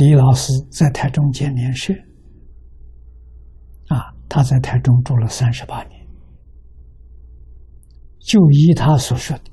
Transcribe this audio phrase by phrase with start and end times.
[0.00, 1.92] 李老师在台中建联社，
[3.88, 6.08] 啊，他在台中住了三十八年，
[8.18, 9.44] 就依他所说的，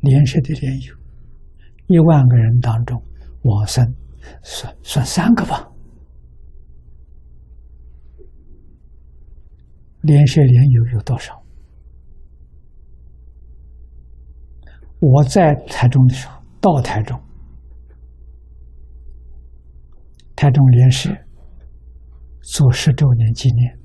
[0.00, 0.94] 联社的联友，
[1.88, 2.98] 一万个人当中，
[3.42, 3.84] 往生
[4.42, 5.70] 算算三个吧。
[10.00, 11.38] 联社联友有多少？
[15.00, 17.20] 我在台中的时候，到台中。
[20.40, 21.14] 台中联社
[22.40, 23.78] 做十周年纪念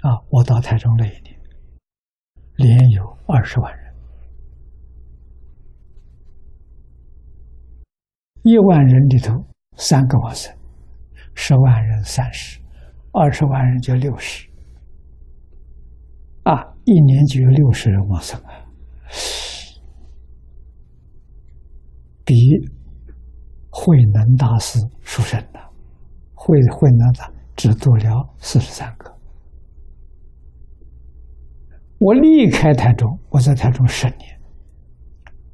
[0.00, 0.12] 啊！
[0.28, 1.40] 我到台中那一年，
[2.56, 3.94] 连有二十万人，
[8.42, 9.42] 一万人里头
[9.78, 10.54] 三个往生，
[11.34, 12.60] 十万人三十，
[13.12, 14.46] 二十万人就六十，
[16.42, 18.52] 啊，一年就有六十人往生啊，
[22.22, 22.36] 比。
[23.82, 25.58] 慧能大师出生的，
[26.34, 29.10] 慧慧能的只读了四十三个。
[31.98, 34.38] 我离开台中，我在台中十年，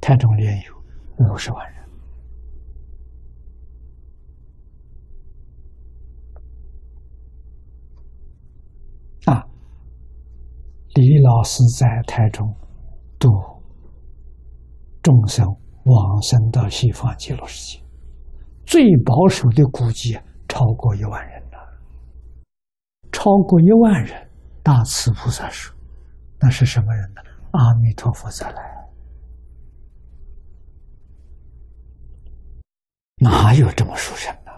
[0.01, 0.73] 台中连有
[1.33, 1.83] 五十万人。
[9.27, 9.47] 啊，
[10.95, 12.53] 李老师在台中
[13.17, 13.29] 度
[15.01, 15.47] 众生
[15.85, 17.86] 往生到西方极乐世界。
[18.67, 21.57] 最保守的估计超过一万人了，
[23.13, 24.29] 超过一万人。
[24.61, 25.73] 大慈菩萨说
[26.37, 27.21] ：“那是什么人呢？
[27.51, 28.87] 阿弥陀佛再来，
[33.15, 34.51] 哪有这么殊胜呢？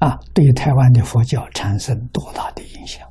[0.00, 3.08] 啊，对台湾的佛教产生多大的影响？”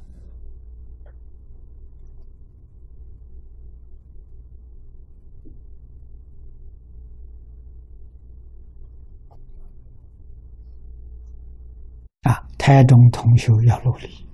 [12.60, 14.28] 台中同修要努力，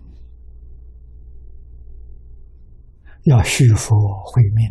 [3.23, 4.69] 要续佛慧命，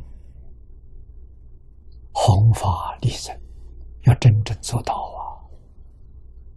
[2.13, 2.69] 弘法
[3.01, 3.35] 利生，
[4.03, 4.93] 要真正做到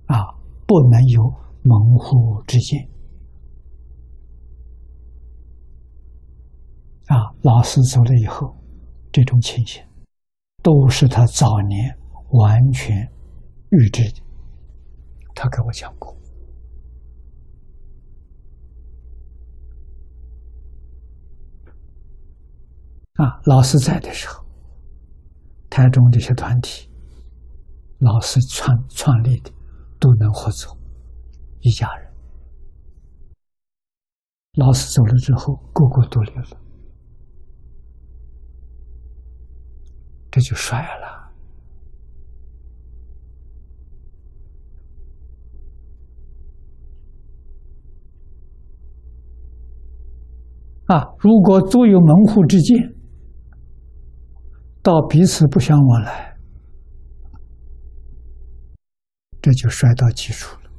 [0.07, 0.17] 啊！
[0.17, 1.23] 啊，不能有
[1.61, 2.89] 门户之见。
[7.05, 8.57] 啊，老师走了以后，
[9.11, 9.81] 这种情形
[10.63, 11.95] 都是他早年
[12.31, 13.07] 完全
[13.69, 14.21] 预知的，
[15.35, 16.16] 他给我讲过。
[23.17, 24.45] 啊，老师在的时候，
[25.71, 26.87] 台中这些团体，
[27.97, 29.51] 老师创创立的
[29.99, 30.77] 都能合作，
[31.61, 32.13] 一家人。
[34.59, 36.61] 老师走了之后，个个独立了，
[40.29, 41.17] 这就衰了。
[50.85, 52.96] 啊，如果都有门户之见。
[54.87, 56.37] 到彼此不相往来，
[59.41, 60.71] 这就摔到基础了。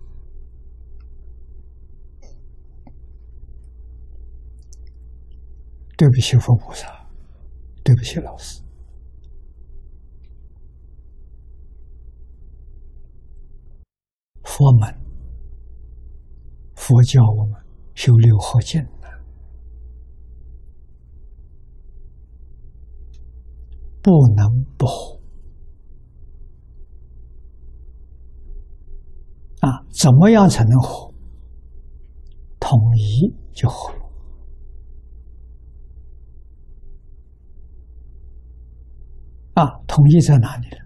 [5.98, 7.06] 对不起，佛菩萨，
[7.84, 8.62] 对不起，老师。
[14.42, 14.98] 佛门，
[16.74, 17.62] 佛教我们
[17.94, 18.82] 修六合敬。
[24.08, 25.20] 不能不活
[29.60, 29.84] 啊！
[29.92, 31.12] 怎么样才能活？
[32.58, 33.92] 统一就活
[39.52, 39.78] 啊！
[39.86, 40.76] 统一在哪里呢？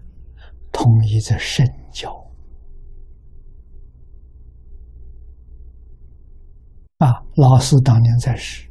[0.73, 2.11] 统一在圣教
[6.97, 7.23] 啊！
[7.37, 8.69] 老师当年在世，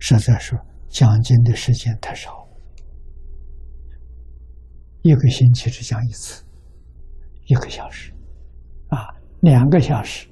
[0.00, 0.58] 实在说
[0.88, 2.37] 讲经的时间太少。
[5.08, 6.44] 一个星期只讲一次，
[7.46, 8.12] 一个小时，
[8.88, 9.08] 啊，
[9.40, 10.28] 两个小时，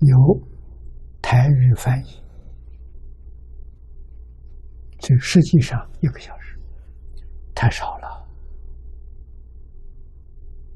[0.00, 0.16] 有
[1.22, 2.20] 台语翻译，
[4.98, 6.58] 这实际上一个小时
[7.54, 8.26] 太少了。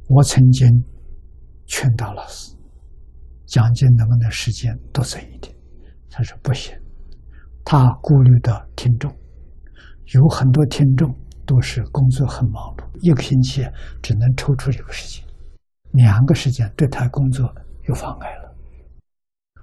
[0.07, 0.69] 我曾经
[1.67, 2.55] 劝导老师
[3.45, 5.53] 讲经能不能时间多整一点，
[6.09, 6.73] 他说不行，
[7.65, 9.13] 他顾虑到听众，
[10.15, 11.13] 有很多听众。
[11.47, 13.65] 都是工作很忙碌，一个星期
[14.03, 15.25] 只能抽出一个时间，
[15.93, 17.47] 两个时间对他工作
[17.89, 18.55] 有妨碍了，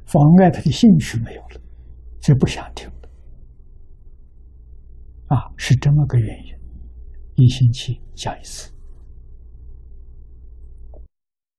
[0.05, 1.61] 妨碍他的兴趣没有了，
[2.21, 2.95] 就不想听了。
[5.27, 6.53] 啊，是这么个原因，
[7.35, 8.71] 一星期讲一次，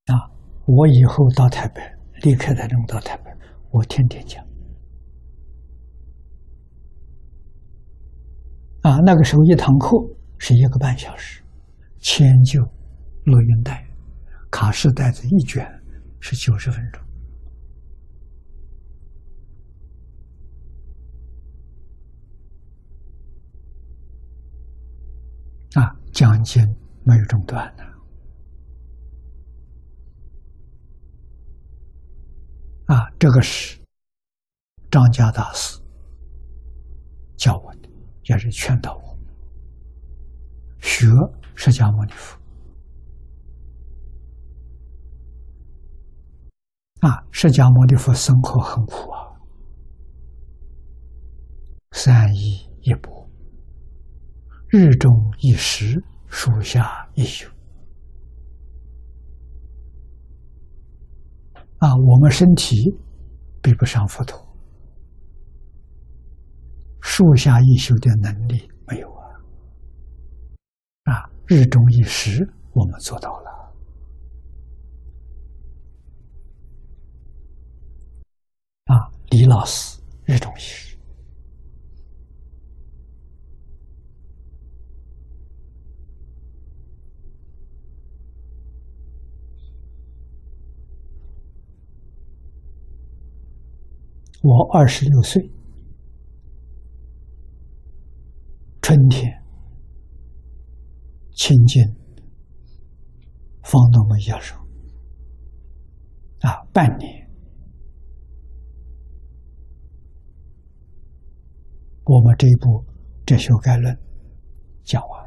[0.06, 0.30] 啊，
[0.66, 1.82] 我以后到台北，
[2.22, 3.30] 离开台中到台北，
[3.70, 4.42] 我天天讲。
[8.84, 9.96] 啊，那个时候一堂课
[10.36, 11.42] 是一个半小时，
[12.00, 12.60] 迁就
[13.24, 13.82] 录音带，
[14.50, 15.66] 卡式带子一卷
[16.20, 17.02] 是九十分钟。
[25.82, 26.62] 啊，讲经
[27.04, 27.84] 没有中断的。
[32.94, 33.80] 啊，这个是
[34.90, 35.80] 张家大师
[37.38, 37.83] 教我的。
[38.24, 39.18] 也是劝导我
[40.80, 41.06] 学
[41.54, 42.38] 释迦牟尼佛
[47.00, 47.22] 啊！
[47.30, 49.32] 释迦牟尼佛生活很苦啊，
[51.92, 53.28] 三衣一钵，
[54.68, 57.46] 日中一食，树下一宿
[61.78, 61.94] 啊！
[61.94, 62.98] 我们身体
[63.62, 64.43] 比不上佛陀。
[67.06, 69.38] 树下一宿的能力没有啊！
[71.04, 73.50] 啊，日中一时我们做到了。
[78.86, 80.96] 啊，李老师日中一时，
[94.42, 95.53] 我二十六岁。
[98.86, 99.42] 春天，
[101.30, 101.82] 亲近
[103.62, 104.54] 方东的教授
[106.40, 107.26] 啊，半年，
[112.04, 112.68] 我们这一部
[113.24, 113.90] 《哲学概论》
[114.82, 115.24] 讲完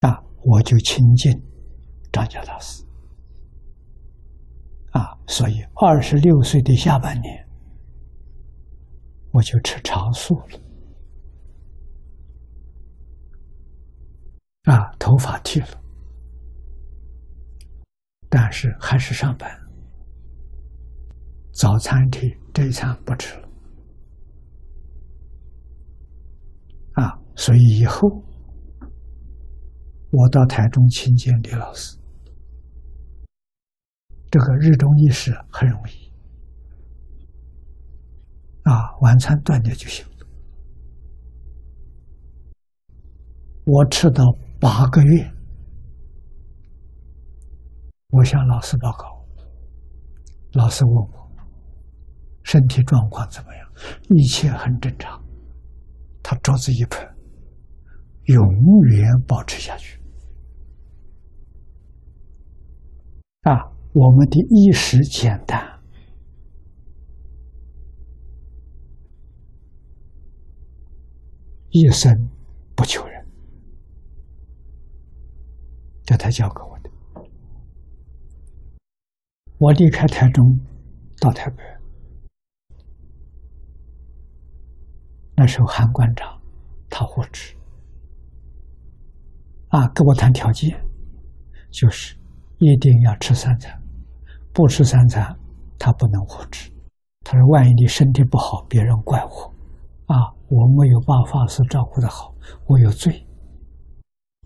[0.00, 1.32] 啊，我就亲近
[2.12, 2.84] 张家大师
[4.90, 7.49] 啊，所以二十六岁的下半年。
[9.32, 10.60] 我就吃长素了，
[14.64, 15.68] 啊，头发剃了，
[18.28, 19.48] 但是还是上班，
[21.52, 23.48] 早餐剃，这一餐不吃了，
[26.94, 28.08] 啊，所以以后
[30.10, 31.96] 我到台中亲见李老师，
[34.28, 36.09] 这个日中一时很容易。
[38.70, 40.06] 啊，晚餐断掉就行。
[43.64, 44.24] 我吃到
[44.60, 45.28] 八个月，
[48.10, 49.26] 我向老师报告，
[50.52, 51.30] 老师问我
[52.44, 53.68] 身体状况怎么样，
[54.10, 55.20] 一切很正常。
[56.22, 57.04] 他桌子一拍，
[58.26, 58.38] 永
[58.90, 60.00] 远保持下去。
[63.42, 63.50] 啊，
[63.92, 65.79] 我们的意识简单。
[71.70, 72.28] 一生
[72.74, 73.26] 不求人，
[76.04, 76.90] 这他教给我的。
[79.58, 80.58] 我离开台中
[81.20, 81.62] 到台北，
[85.36, 86.40] 那时候韩馆长
[86.88, 87.54] 他护持
[89.68, 90.82] 啊，跟我谈条件，
[91.70, 92.16] 就是
[92.58, 93.80] 一定要吃三餐，
[94.52, 95.38] 不吃三餐
[95.78, 96.72] 他不能护持。
[97.22, 99.54] 他说：“万一你身体不好，别人怪我。”
[100.10, 102.34] 啊，我没有把法师照顾的好，
[102.66, 103.24] 我有罪，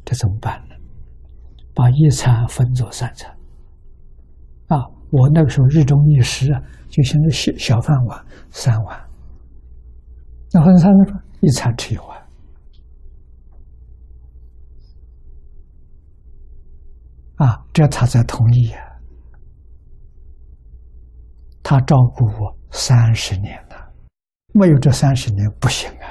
[0.05, 0.75] 这怎么办呢？
[1.75, 3.35] 把一餐分作三餐。
[4.67, 9.09] 啊，我那个时候日中一食啊，就像那小小饭碗三碗，
[10.53, 12.23] 那分三餐，一餐吃一碗。
[17.37, 18.85] 啊，这他才同意啊，
[21.63, 23.74] 他照顾我三十年了。
[24.57, 26.07] 没有这三十年不行啊！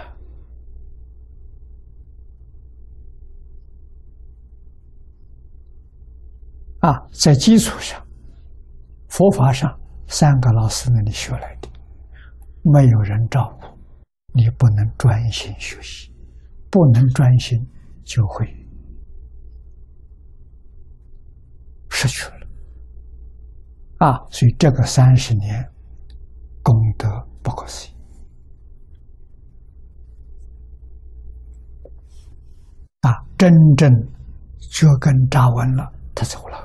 [6.89, 8.05] 啊，在基础上，
[9.07, 11.69] 佛法上三个老师那里学来的，
[12.63, 13.67] 没有人照顾，
[14.33, 16.13] 你不能专心学习，
[16.69, 17.57] 不能专心
[18.03, 18.45] 就会
[21.89, 22.45] 失去了。
[23.99, 25.65] 啊，所以这个三十年
[33.43, 33.91] 真正
[34.71, 35.91] 脚跟扎稳了。
[36.15, 36.57] 他走了。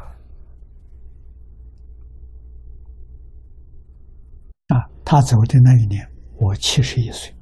[4.68, 7.34] 啊他走的那一年我七十一岁。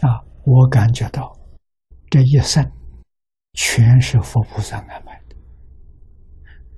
[0.00, 1.34] 啊我感觉到
[2.10, 2.62] 这一生
[3.54, 5.36] 全是佛菩萨安排的。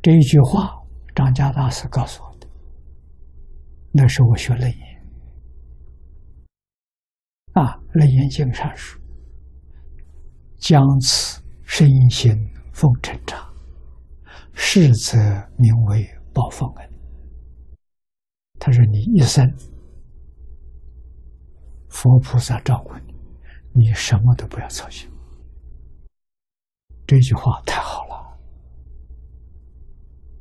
[0.00, 0.79] 这一句话
[1.20, 2.48] 张家大师告诉我的。
[3.92, 5.06] 那时候我学楞严
[7.52, 8.98] 啊，楞严经上说
[10.56, 12.32] ：“将此身心
[12.72, 13.38] 奉成长，
[14.54, 15.18] 是则
[15.58, 16.90] 名为报奉恩。”
[18.58, 19.46] 他说：“你一生。”
[21.90, 23.14] 佛菩萨照顾你，
[23.74, 25.06] 你什么都不要操心。
[27.06, 28.09] 这句话太好了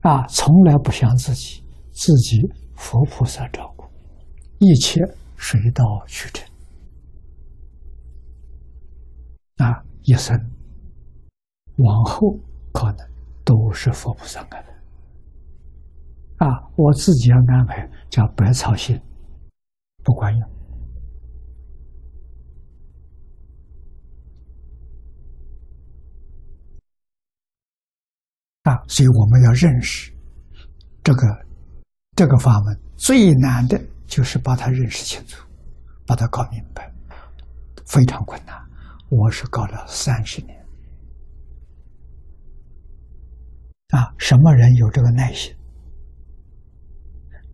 [0.02, 0.26] 啊！
[0.28, 2.42] 从来不想自己，自己
[2.76, 3.86] 佛菩萨照顾，
[4.60, 5.02] 一切
[5.36, 6.48] 水到渠成
[9.58, 9.84] 啊！
[10.04, 10.40] 一生
[11.76, 12.38] 往后
[12.72, 13.08] 可能
[13.44, 14.66] 都是佛菩萨安排
[16.48, 16.48] 啊！
[16.78, 19.00] 我自己要安排，叫白操心，
[20.04, 20.50] 不管用。
[28.70, 30.14] 啊，所以我们要认识
[31.04, 31.46] 这个
[32.16, 35.44] 这个法门最难的就是把它认识清楚，
[36.06, 36.94] 把它搞明白，
[37.88, 38.56] 非常困难。
[39.10, 40.56] 我是搞了三十年。
[43.88, 45.52] 啊，什么人有这个耐心？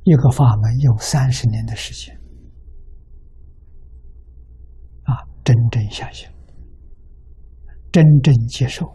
[0.03, 2.13] 一个法门用三十年的时间，
[5.03, 6.27] 啊，真正相信，
[7.89, 8.85] 真正接受。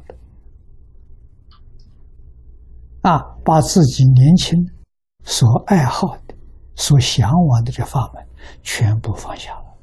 [3.03, 4.59] 啊，把自己年轻
[5.25, 6.35] 所爱好的、
[6.75, 8.27] 所向往的这法门
[8.63, 9.79] 全部放下了，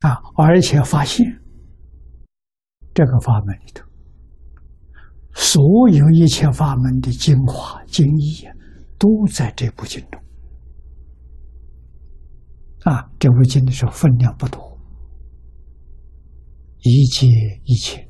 [0.00, 1.24] 啊，而且发现
[2.92, 3.84] 这个法门里头，
[5.32, 8.48] 所有一切法门的精华、精义
[8.98, 10.20] 都在这部经中。
[12.84, 14.76] 啊，这部经的时候分量不多，
[16.78, 17.26] 一切
[17.64, 18.09] 一切，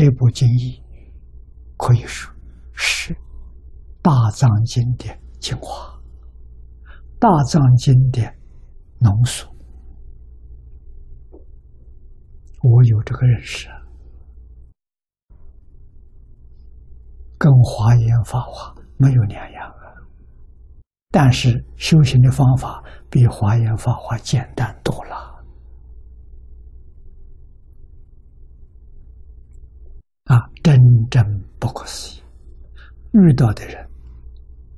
[0.00, 0.82] 这部经义
[1.76, 2.34] 可以说
[2.72, 3.14] 是
[4.00, 5.04] 大藏经的
[5.38, 6.00] 精华，
[7.18, 8.22] 大藏经的
[8.98, 9.46] 浓缩。
[12.62, 13.68] 我有这个认识，
[17.36, 19.84] 跟华严法华没有两样啊。
[21.10, 25.28] 但是修行的方法比华严法华简单多了。
[30.24, 30.76] 啊，真
[31.10, 31.22] 正
[31.58, 32.22] 不可思议！
[33.12, 33.88] 遇到的人，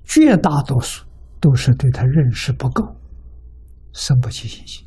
[0.04, 1.04] 绝大多数
[1.40, 2.96] 都是对他认识不够，
[3.92, 4.86] 生不起信心，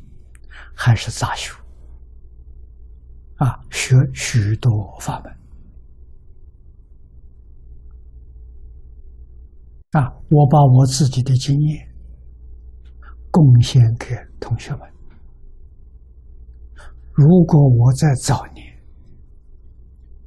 [0.74, 1.54] 还是杂修。
[3.36, 5.32] 啊，学许多法门。
[9.90, 11.88] 啊，我把我自己的经验
[13.30, 14.80] 贡献给同学们。
[17.12, 18.65] 如果我在早年，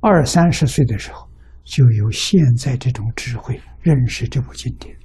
[0.02, 1.28] 二三十岁的时候，
[1.64, 4.98] 就有现在这种智慧，认识这部经典。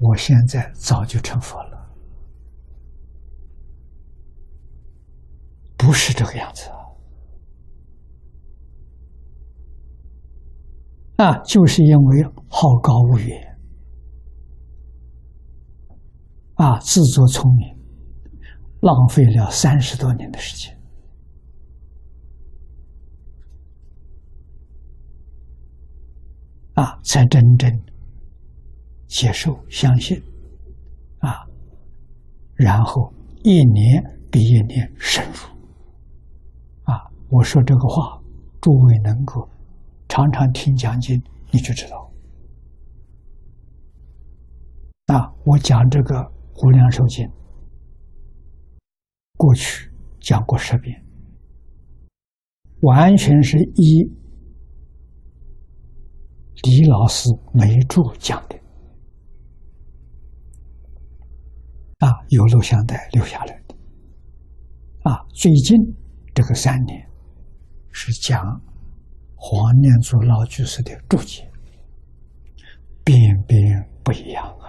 [0.00, 1.94] 我现在早就成佛了，
[5.76, 6.68] 不是这个样子
[11.16, 11.26] 啊！
[11.26, 13.58] 啊，就是因为好高骛远，
[16.54, 17.77] 啊，自作聪明。
[18.80, 20.78] 浪费了三十多年的时间，
[26.74, 27.68] 啊，才真正
[29.08, 30.16] 接受、相信，
[31.18, 31.44] 啊，
[32.54, 35.48] 然后一年比一年深入，
[36.84, 38.22] 啊，我说这个话，
[38.60, 39.48] 诸位能够
[40.08, 41.20] 常常听讲经，
[41.50, 42.08] 你就知道，
[45.06, 46.14] 啊，我讲这个
[46.64, 47.26] 《无量寿经》。
[49.38, 49.88] 过去
[50.20, 51.00] 讲过十遍，
[52.80, 54.02] 完全是依
[56.64, 58.56] 李老师没注讲的
[61.98, 63.76] 啊，有录像带留下来的
[65.04, 65.24] 啊。
[65.32, 65.76] 最近
[66.34, 67.08] 这个三年
[67.92, 68.42] 是讲
[69.36, 71.48] 黄念祖老居士的注解，
[73.04, 73.16] 边
[73.46, 74.67] 边不一样啊。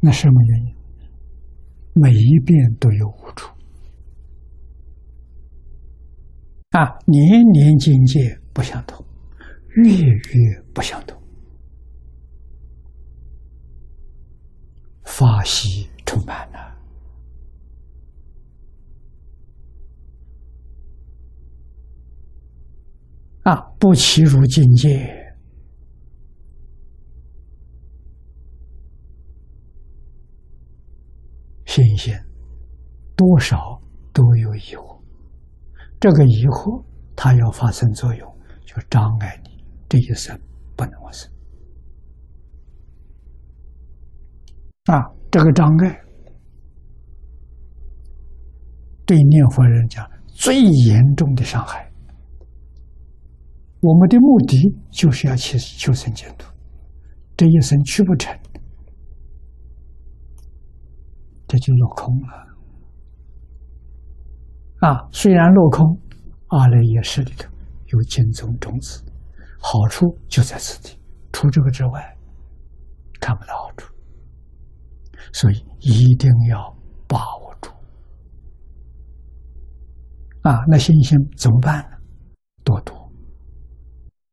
[0.00, 0.76] 那什么原因？
[1.94, 3.50] 每一遍都有无处
[6.70, 6.98] 啊！
[7.06, 9.02] 年年境界不相同，
[9.76, 11.18] 月月不相同，
[15.04, 16.76] 法喜充满了
[23.44, 25.25] 啊，不齐如境界，
[31.96, 32.24] 心性
[33.16, 33.80] 多少
[34.12, 35.00] 都有疑惑，
[35.98, 36.84] 这个疑惑
[37.14, 40.38] 它要发生作用，就障碍你这一生
[40.76, 41.30] 不能往生。
[44.84, 45.00] 啊，
[45.30, 46.00] 这个障碍
[49.06, 51.90] 对念佛人讲最严重的伤害。
[53.80, 56.50] 我们的目的就是要去求生净土，
[57.36, 58.36] 这一生去不成，
[61.46, 62.46] 这就落空了。
[64.80, 65.98] 啊，虽然落空，
[66.48, 67.48] 阿赖耶识里头
[67.86, 69.02] 有金宗种子，
[69.58, 70.98] 好处就在此地，
[71.32, 72.16] 除这个之外，
[73.20, 73.92] 看不到好处。
[75.32, 76.76] 所以一定要
[77.08, 77.70] 把握住。
[80.42, 81.96] 啊，那信心怎么办呢？
[82.62, 82.94] 多读。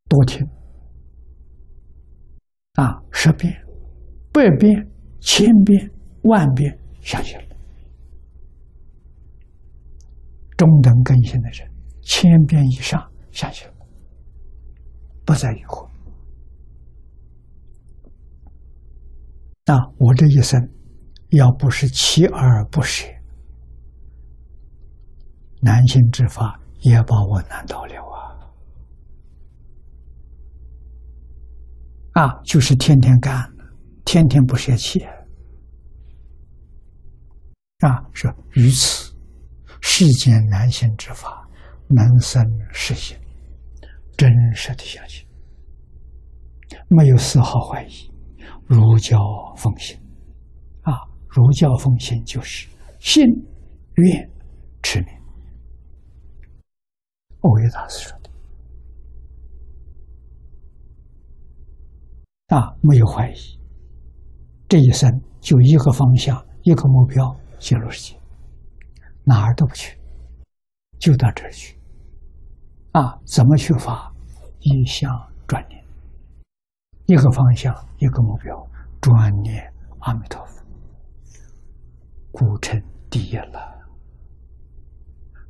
[0.09, 0.47] 多听
[2.73, 3.51] 啊，十遍、
[4.31, 4.87] 百遍、
[5.19, 5.89] 千遍、
[6.23, 7.43] 万遍，相信了。
[10.57, 11.69] 中等根性的人，
[12.01, 13.73] 千遍以上相信了，
[15.25, 15.89] 不再疑惑。
[19.65, 20.59] 那我这一生，
[21.29, 23.07] 要不是锲而不舍，
[25.61, 28.15] 难行之法也把我难倒了啊。
[32.13, 33.51] 啊，就是天天干，
[34.05, 35.03] 天天不泄气。
[37.85, 39.13] 啊，说于此
[39.81, 41.47] 世间难行之法，
[41.89, 43.17] 能生实行，
[44.17, 45.27] 真实的相信，
[46.87, 48.11] 没有丝毫怀疑。
[48.65, 49.19] 儒教
[49.57, 49.99] 奉行，
[50.83, 50.93] 啊，
[51.27, 53.25] 儒教奉行就是信、
[53.95, 54.31] 愿、
[54.81, 55.09] 持名。
[57.41, 58.17] 欧维大师说。
[62.47, 63.59] 啊，没有怀疑，
[64.69, 65.09] 这一生
[65.41, 68.19] 就一个方向，一个目标，进入世界，
[69.23, 69.97] 哪儿都不去，
[70.99, 71.79] 就到这儿去。
[72.91, 74.11] 啊，怎么去发？
[74.59, 75.09] 一向
[75.47, 75.81] 专念，
[77.05, 78.53] 一个方向，一个目标，
[78.99, 79.63] 专念
[79.99, 80.61] 阿弥陀佛，
[82.33, 83.73] 故称第一了。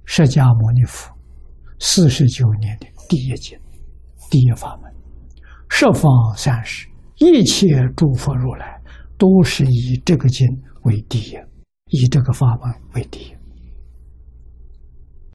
[0.05, 1.11] 释迦牟尼佛
[1.79, 3.59] 四十九年的第一经，
[4.29, 4.93] 第一法门，
[5.67, 6.87] 十方三世。
[7.17, 8.79] 一切诸佛如来
[9.17, 10.47] 都是以这个经
[10.83, 11.37] 为第一，
[11.93, 13.42] 以这个法门为第一。